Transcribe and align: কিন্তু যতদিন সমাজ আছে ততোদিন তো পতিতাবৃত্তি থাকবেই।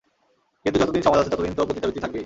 কিন্তু 0.65 0.77
যতদিন 0.79 1.01
সমাজ 1.03 1.19
আছে 1.19 1.31
ততোদিন 1.31 1.53
তো 1.53 1.61
পতিতাবৃত্তি 1.65 2.01
থাকবেই। 2.01 2.19